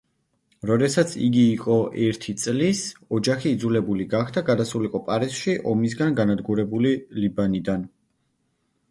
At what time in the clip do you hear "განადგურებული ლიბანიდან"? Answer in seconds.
6.21-7.85